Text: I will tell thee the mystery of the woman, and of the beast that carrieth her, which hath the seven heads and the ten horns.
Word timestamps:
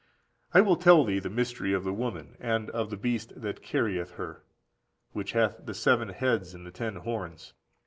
I 0.51 0.61
will 0.61 0.77
tell 0.77 1.03
thee 1.03 1.19
the 1.19 1.29
mystery 1.29 1.73
of 1.73 1.83
the 1.83 1.93
woman, 1.93 2.35
and 2.39 2.71
of 2.71 2.89
the 2.89 2.97
beast 2.97 3.39
that 3.39 3.61
carrieth 3.61 4.13
her, 4.13 4.41
which 5.11 5.33
hath 5.33 5.63
the 5.63 5.75
seven 5.75 6.09
heads 6.09 6.55
and 6.55 6.65
the 6.65 6.71
ten 6.71 6.95
horns. 6.95 7.53